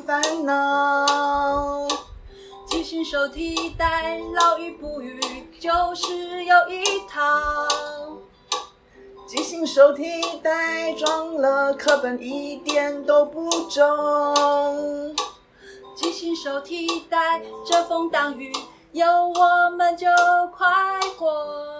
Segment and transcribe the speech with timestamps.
[0.00, 1.86] 烦恼。
[2.66, 5.18] 即兴手提袋，老语不语
[5.58, 7.20] 就是有一套。
[9.26, 15.16] 即兴手提袋，装了课本一点都不重。
[15.94, 18.52] 即兴手提袋，遮风挡雨
[18.92, 20.06] 有我们就
[20.56, 20.66] 快
[21.18, 21.77] 活。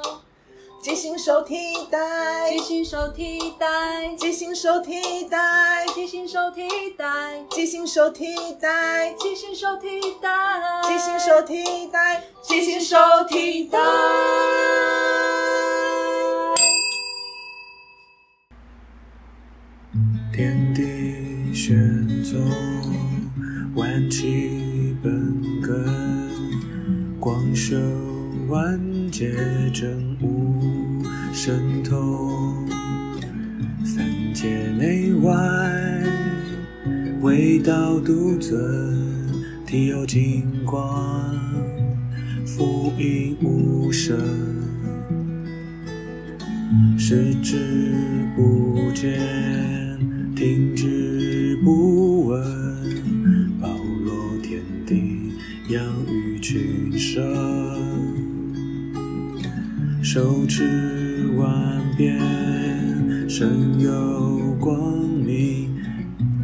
[0.81, 1.57] 即兴手替
[1.91, 6.63] 代，即兴手替代，即兴手替代，即兴手替
[6.97, 10.31] 代，即兴手替代，即兴手替代，
[10.85, 12.97] 即兴手替代，即兴手
[13.29, 13.79] 替代。
[20.33, 21.77] 天地玄
[22.23, 22.41] 宗，
[23.75, 25.11] 万气本
[25.61, 27.77] 根，广修
[28.49, 28.79] 万
[29.11, 29.35] 界
[29.73, 31.03] 真无
[31.33, 32.67] 神通，
[33.85, 34.05] 三
[34.35, 34.49] 界
[34.79, 35.33] 内外，
[37.23, 38.59] 唯道独尊，
[39.67, 41.35] 体有金光，
[42.47, 44.17] 复应无声。
[46.99, 47.95] 视之
[48.37, 49.19] 不见，
[50.37, 51.98] 听之不
[60.19, 60.65] 手持
[61.37, 62.19] 万变，
[63.29, 64.77] 身有光
[65.25, 65.71] 明，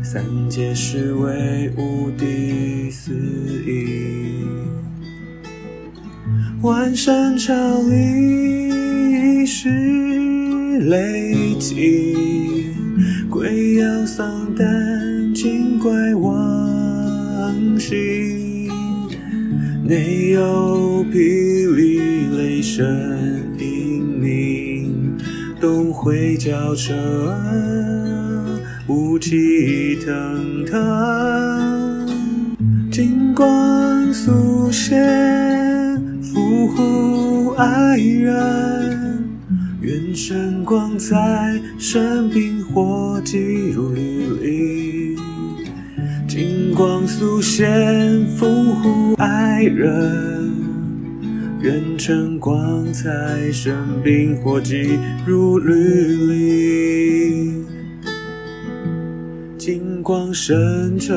[0.00, 3.12] 三界是为无敌四
[3.66, 4.44] 意。
[6.62, 7.52] 万山朝
[7.88, 9.68] 礼是
[10.88, 12.72] 雷霆，
[13.28, 18.68] 鬼妖丧胆精怪亡心，
[19.82, 21.98] 内有霹雳
[22.38, 23.33] 雷声，
[25.64, 26.92] 东会交车，
[28.86, 32.06] 雾气腾腾，
[32.92, 35.00] 金光素现，
[36.20, 39.24] 伏虎爱人，
[39.80, 45.16] 愿神光在，身冰火急如履历。
[46.28, 48.44] 金光素现，伏
[48.74, 50.33] 虎爱人，
[51.64, 53.08] 愿晨光彩，
[53.50, 55.72] 身冰火急如履
[56.26, 57.64] 历。
[59.56, 61.14] 金光神州。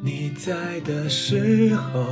[0.00, 2.04] 你在的时候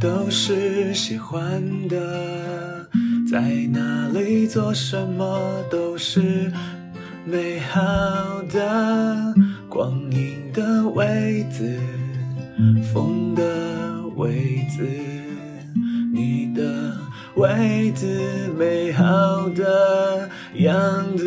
[0.00, 2.88] 都是喜欢的，
[3.28, 3.40] 在
[3.72, 6.52] 哪里做什么都是
[7.26, 7.82] 美好
[8.52, 9.34] 的。
[9.74, 11.68] 光阴的位子，
[12.92, 13.42] 风的
[14.14, 14.86] 位子，
[16.14, 16.96] 你的
[17.34, 18.06] 位子，
[18.56, 21.26] 美好的样子。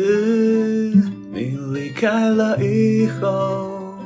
[1.30, 3.98] 你离开了以后，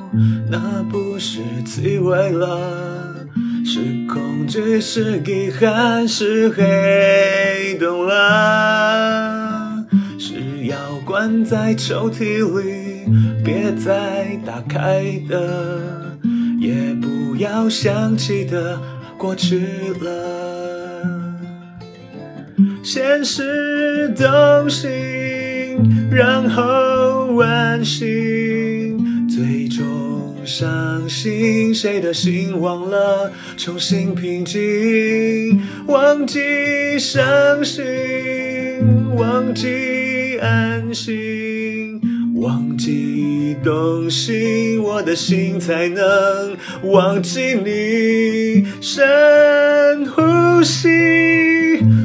[0.50, 3.24] 那不是滋味了，
[3.64, 3.78] 是
[4.08, 9.86] 恐惧，是遗憾，是黑洞了，
[10.18, 12.81] 是要关在抽屉里，
[13.44, 16.16] 别再打开的，
[16.60, 18.80] 也不要想起的，
[19.18, 19.58] 过去
[20.00, 21.40] 了。
[22.84, 24.90] 先是动心，
[26.10, 37.84] 然后完形，最终伤心，谁的心忘了重新平静，忘记伤心，
[39.16, 41.12] 忘记安心，
[42.42, 48.66] 忘记动心，我的心才能忘记你。
[48.80, 50.88] 深呼吸，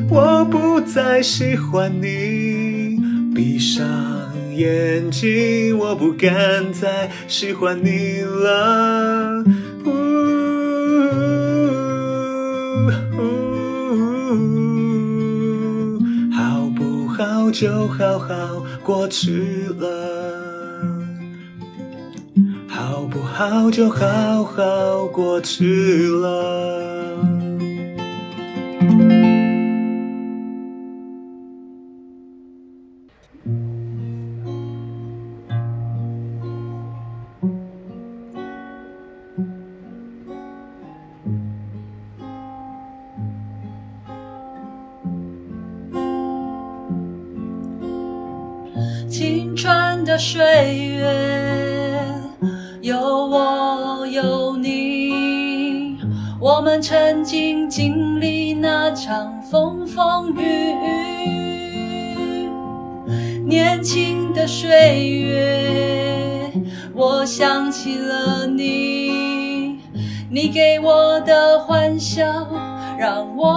[0.07, 2.99] 我不再喜欢你，
[3.33, 3.83] 闭上
[4.55, 9.43] 眼睛，我不敢再喜欢你了。
[9.85, 9.89] 呜
[13.17, 13.31] 呜
[16.31, 19.85] 好不好就好好过去了，
[22.69, 27.17] 好不好就好好过去了。
[50.17, 51.05] 岁月，
[52.81, 55.95] 有我有你，
[56.39, 60.41] 我们曾经经历那场风风雨
[60.85, 62.49] 雨。
[63.45, 66.51] 年轻的岁月，
[66.95, 69.79] 我想起了你，
[70.31, 72.25] 你给我的欢笑
[72.97, 73.53] 让我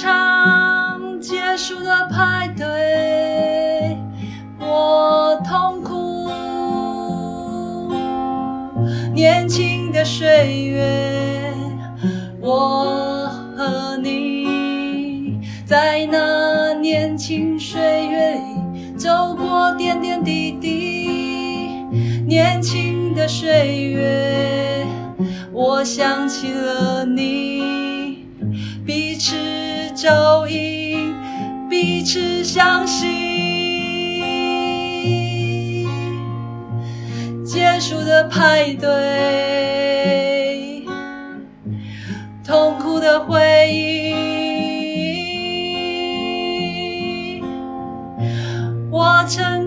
[0.00, 3.96] 场结束的派对，
[4.58, 6.30] 我痛苦。
[9.14, 11.52] 年轻的岁月，
[12.40, 21.68] 我和你在那年轻岁月里走过点点滴滴。
[22.26, 24.86] 年轻的岁月。
[25.52, 27.60] 我想起了你，
[30.02, 31.14] 照应，
[31.70, 33.08] 彼此相信。
[37.44, 38.88] 结束的派对，
[42.44, 44.12] 痛苦的回忆，
[48.90, 49.61] 我曾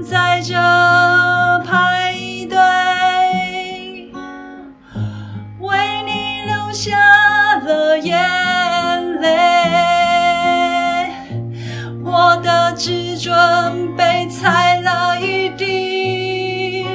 [13.25, 16.86] 准备踩了一地，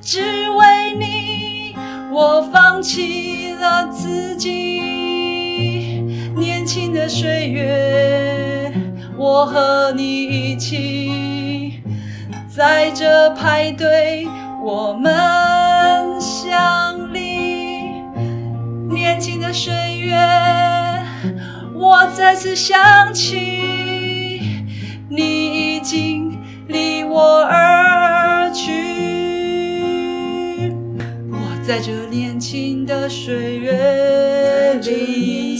[0.00, 1.74] 只为你，
[2.12, 6.04] 我放弃了自己。
[6.36, 8.72] 年轻的岁月，
[9.16, 11.82] 我和你一起，
[12.48, 14.28] 在这派对，
[14.62, 15.10] 我们
[16.20, 18.04] 相离。
[18.88, 20.16] 年轻的岁月，
[21.74, 23.71] 我再次想起，
[25.14, 26.38] 你已经
[26.68, 28.72] 离我而去。
[31.30, 35.56] 我在这年轻的岁月里，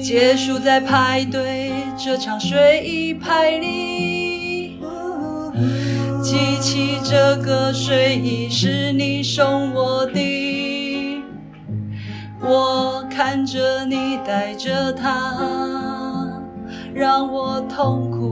[0.00, 4.78] 结束在派对这场睡衣派里。
[6.22, 11.22] 记起这个睡衣是你送我的，
[12.40, 15.85] 我看着你带着它，
[16.96, 18.24] 让我痛苦。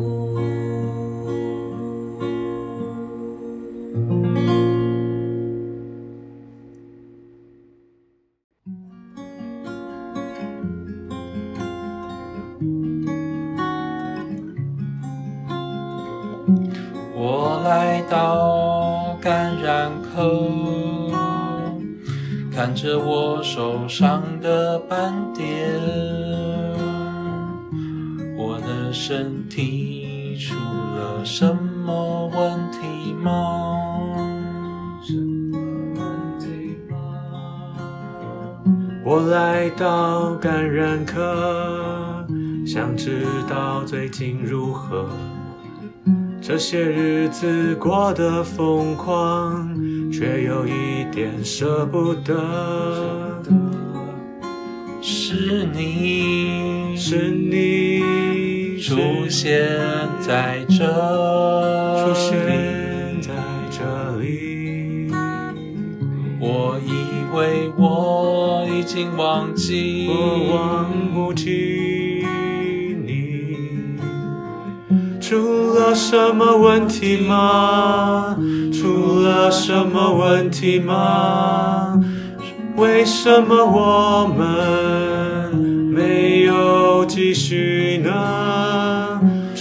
[17.15, 21.13] 我来到感染口，
[22.51, 25.45] 看着我手上的斑点，
[28.95, 31.45] 身体出了什
[31.85, 33.73] 么问题吗？
[39.05, 42.25] 我来到感染科，
[42.65, 45.11] 想知道最近如何。
[46.41, 49.77] 这些日子过得疯狂，
[50.11, 53.43] 却有一点舍不得。
[55.03, 57.84] 是你是你
[58.87, 59.67] 出现
[60.21, 60.85] 在这
[62.05, 63.33] 出现里，在
[63.71, 63.81] 这
[64.21, 65.09] 里，
[66.39, 72.27] 我以为我已经忘记，我忘不记
[73.07, 73.97] 你。
[75.19, 78.37] 出了什么问题吗？
[78.71, 81.99] 出了什么问题吗？
[82.77, 88.44] 为什么我们没有继续呢？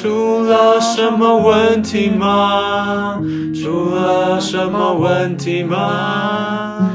[0.04, 3.22] 出了什么问题吗？
[3.56, 6.92] 出了什么问题吗？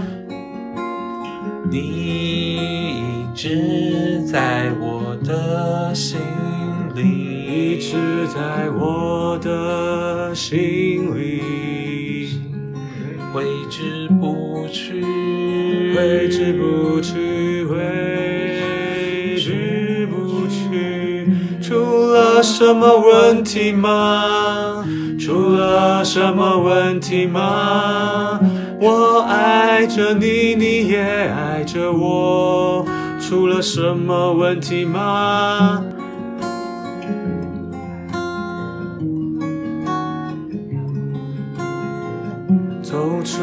[1.71, 6.19] 你一直在我的心
[6.95, 7.97] 里一，直
[8.27, 12.39] 在我的心里，
[13.33, 15.01] 挥之不去，
[15.97, 16.78] 挥之不
[22.39, 24.85] 了什么问题吗？
[25.19, 28.39] 出了什么问题吗？
[28.81, 32.87] 我爱着你，你也爱着我，
[33.19, 35.83] 出了什么问题吗？
[42.81, 43.43] 走出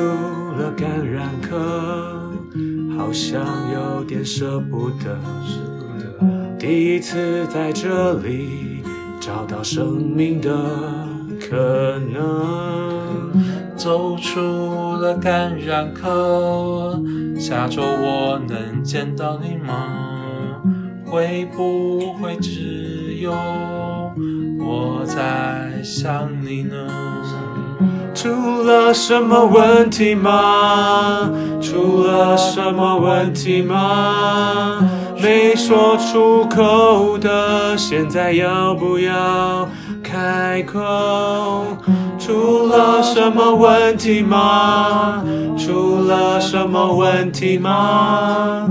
[0.58, 2.32] 了感染科，
[2.98, 3.42] 好像
[3.74, 5.20] 有点舍不得。
[6.58, 8.75] 第一次在这里
[9.26, 10.52] 找到生命的
[11.50, 13.34] 可能。
[13.76, 17.02] 走出了感染科，
[17.36, 20.62] 下周我能见到你吗？
[21.04, 23.32] 会不会只有
[24.60, 26.88] 我在想你呢？
[28.14, 31.32] 出了什么问题吗？
[31.60, 34.88] 出了什么问题吗？
[35.26, 39.68] 没说出口的，现在要不要
[40.04, 40.80] 开口？
[42.20, 45.26] 出了什么问题吗？
[45.58, 48.70] 出了什么问题吗？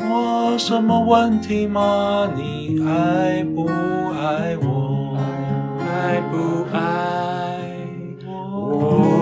[0.00, 2.28] 我什么问题吗？
[2.34, 3.68] 你爱不
[4.18, 5.16] 爱我？
[5.78, 6.80] 爱不爱
[8.26, 9.19] 我？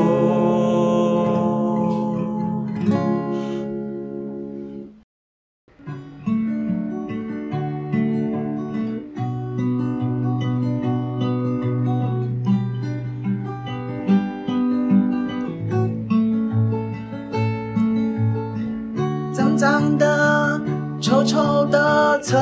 [22.28, 22.36] 厕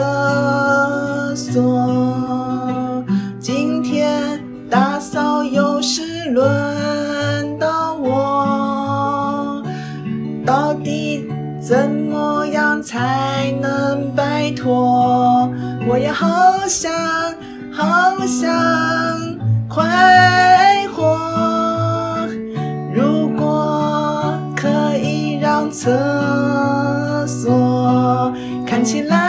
[1.37, 3.05] 所，
[3.39, 9.63] 今天打扫又是轮到我，
[10.45, 11.29] 到底
[11.61, 15.49] 怎么样才能摆脱？
[15.89, 16.27] 我也好
[16.67, 16.93] 想，
[17.73, 18.51] 好想
[19.69, 22.27] 快活。
[22.93, 28.33] 如果可以让厕所
[28.67, 29.26] 看起来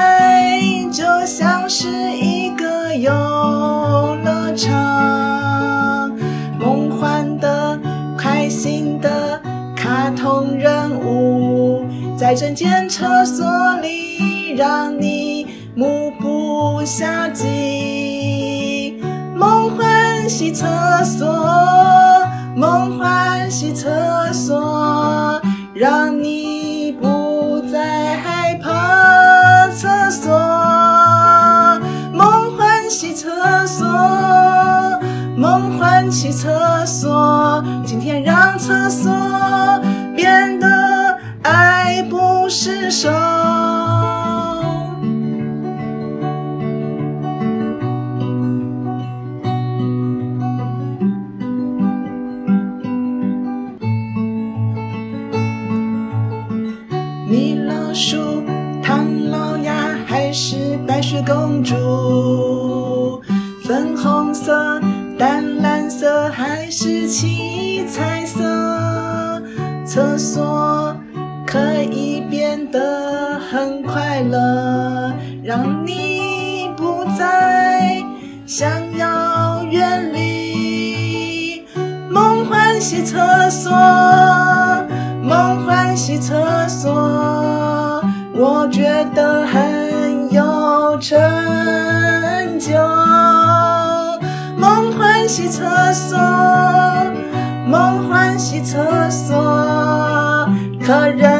[12.28, 13.46] 在这间厕所
[13.82, 18.94] 里让你目不暇接。
[19.34, 20.68] 梦幻洗厕
[21.06, 21.26] 所，
[22.54, 23.90] 梦幻洗厕
[24.34, 25.42] 所，
[25.74, 26.57] 让你
[69.98, 70.96] 厕所
[71.44, 75.12] 可以变得很快乐，
[75.44, 77.98] 让你不再
[78.46, 81.66] 想要远离。
[82.12, 83.72] 梦幻洗厕所，
[85.24, 88.04] 梦幻洗厕所，
[88.36, 91.18] 我觉得很有成
[92.60, 92.78] 就。
[94.60, 96.16] 梦幻洗厕所，
[97.66, 99.36] 梦幻洗厕所，
[100.88, 101.37] 客人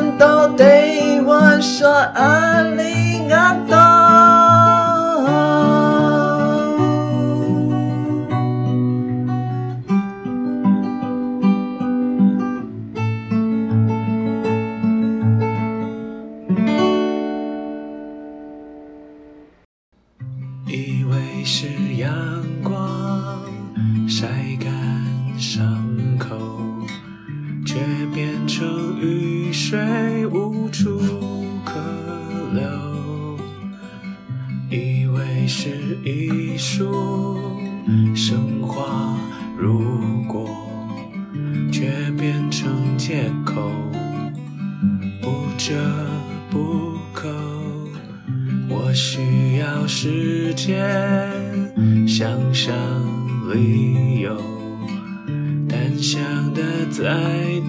[56.02, 56.22] 想
[56.54, 56.62] 的
[56.92, 57.04] 再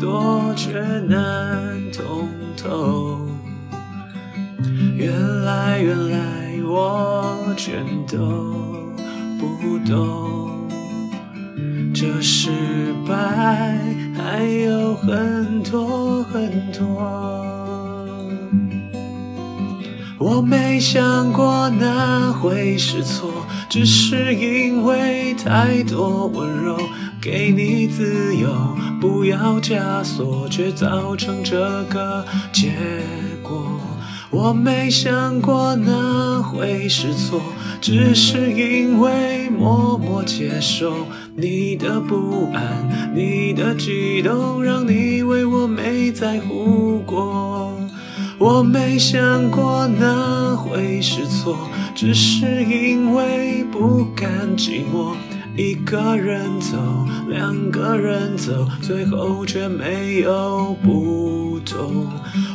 [0.01, 0.73] 多却
[1.09, 3.19] 难通透。
[4.97, 5.13] 原
[5.45, 6.19] 来，原来
[6.65, 8.19] 我全都
[9.39, 10.69] 不懂，
[11.95, 12.51] 这失
[13.07, 13.79] 败
[14.17, 17.37] 还有很多很多。
[20.19, 23.31] 我没想过那会是错，
[23.69, 26.77] 只是因为太多温柔，
[27.21, 28.49] 给你自由，
[29.01, 32.71] 不要枷锁，却造成这个结
[33.43, 33.81] 果。
[34.31, 37.41] 我没想过那会是错，
[37.81, 40.93] 只是因为默默接受
[41.35, 47.75] 你的不安，你的激动，让你以为我没在乎过。
[48.39, 51.57] 我没想过那会是错，
[51.95, 55.15] 只是因为不甘寂寞。
[55.59, 56.77] 一个人走，
[57.29, 62.07] 两个人走，最后却没有不同。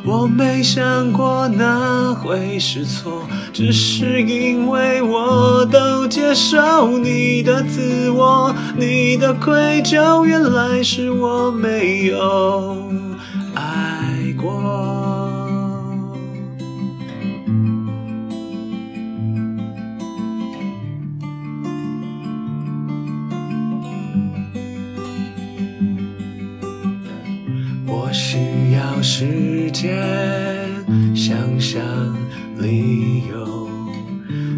[0.06, 12.90] 我没想过那会是错，只是因为我都接受你的自我，你的愧疚，原来是我没有
[29.04, 30.02] 时间
[31.14, 31.82] 想想
[32.58, 33.68] 理由，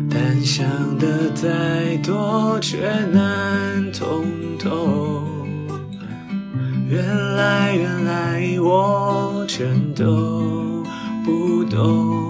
[0.07, 0.67] 但想
[0.99, 2.77] 的再多却
[3.11, 4.23] 难通
[4.59, 5.23] 透。
[6.87, 7.03] 原
[7.35, 10.83] 来，原来我全都
[11.25, 12.23] 不懂，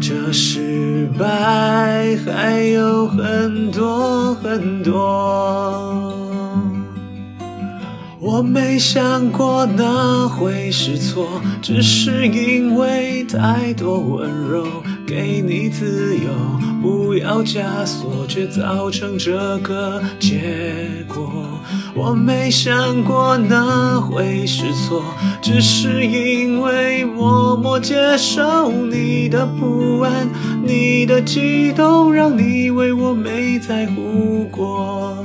[0.00, 5.73] 这失败还有很多很多。
[8.34, 14.66] 我没想过那会是错，只是因为太多温柔，
[15.06, 16.32] 给你自由，
[16.82, 21.30] 不要枷锁，却造成这个结果。
[21.94, 25.04] 我没想过那会是错，
[25.40, 30.28] 只是因为默默接受你的不安，
[30.60, 35.24] 你的激动，让你为我没在乎过。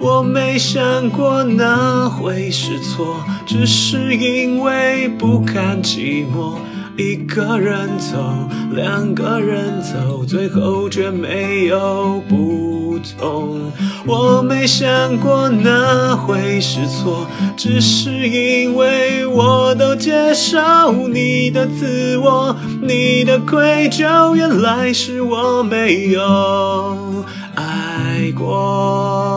[0.00, 6.56] 我没想过那会是错，只是因为不堪寂寞。
[6.96, 8.16] 一个人走，
[8.72, 13.70] 两个人走，最后却没有不同。
[14.04, 17.24] 我没想过那会是错，
[17.56, 29.27] 只是因为我都接受你的自我，你的愧疚，原来是我没有爱过。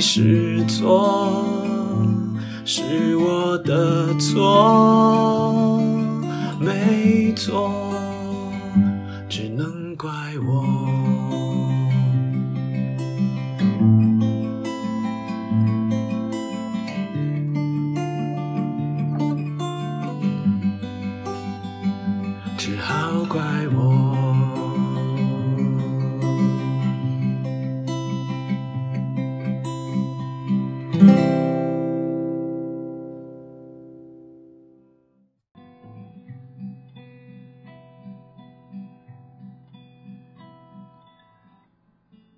[0.00, 1.44] 是错，
[2.64, 5.80] 是我的错，
[6.58, 7.93] 没错，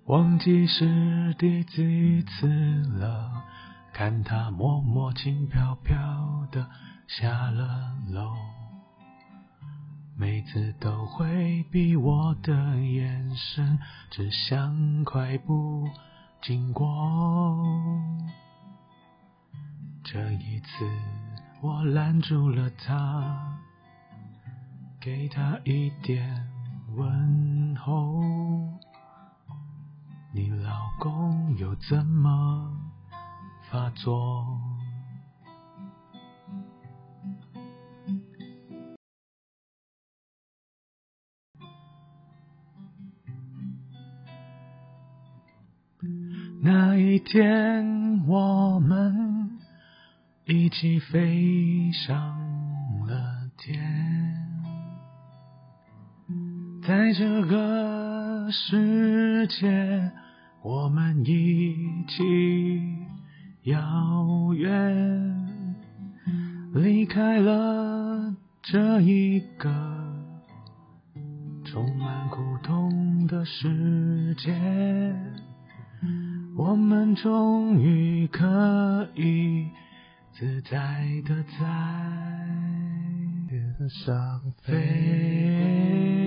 [0.07, 2.47] 忘记是第几次
[2.97, 3.43] 了，
[3.91, 6.65] 看他默默轻飘飘的
[7.09, 8.31] 下了楼，
[10.15, 15.89] 每次都回避我的眼神，只想快步
[16.41, 16.87] 经过。
[20.05, 20.89] 这一次
[21.61, 23.59] 我拦住了他，
[25.01, 26.47] 给他一点
[26.95, 28.76] 问候。
[30.37, 32.71] 你老公又怎么
[33.71, 34.61] 发作？
[46.61, 49.57] 那一天，我们
[50.45, 52.37] 一起飞上
[53.07, 53.75] 了天，
[56.83, 60.11] 在这个世界，
[60.67, 62.83] 我们一起
[63.71, 65.47] 遥远，
[66.73, 69.69] 离开了这一个
[71.63, 74.53] 充满苦痛的世界，
[76.57, 79.69] 我们终于可以
[80.33, 80.77] 自在
[81.25, 81.59] 的在
[83.47, 86.26] 天上飞。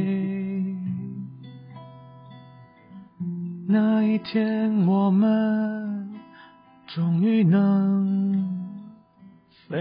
[3.72, 6.10] 那一天，我们
[6.88, 8.68] 终于能
[9.68, 9.78] 飞，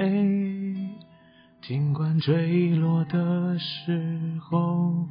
[1.63, 5.07] 尽管坠落的时候，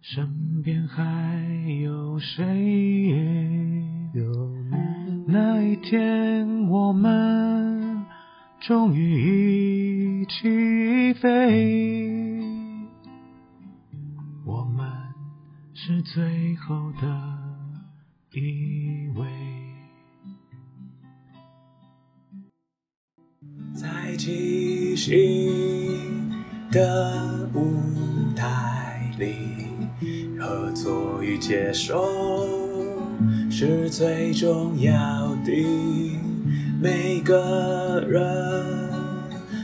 [0.00, 1.04] 身边还
[1.82, 2.42] 有谁？
[4.14, 4.22] 有
[4.70, 4.74] 你。
[5.28, 8.06] 那一天，我们
[8.60, 12.25] 终于一起飞，
[15.88, 17.06] 是最后的
[18.32, 19.24] 一位。
[23.72, 26.28] 在即兴
[26.72, 29.36] 的舞台里，
[30.36, 32.04] 合作与接受
[33.48, 35.52] 是最重要的。
[36.82, 38.90] 每个人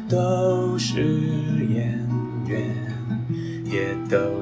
[0.09, 1.03] 都是
[1.69, 1.99] 演
[2.47, 2.65] 员，
[3.65, 4.42] 也都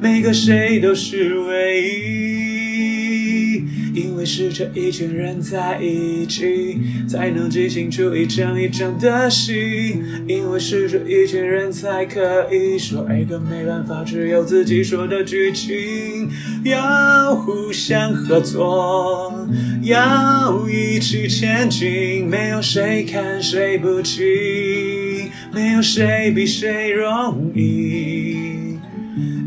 [0.00, 16.30] 每个谁都是唯一，因为是这一群人在一起，才能即兴出一场一场的戏，因为是这一群人才可以说一个没办法只有自己说的剧情，
[16.64, 19.48] 要互相合作，
[19.82, 24.22] 要一起前进，没有谁看谁不起，
[25.52, 28.47] 没有谁比谁容易，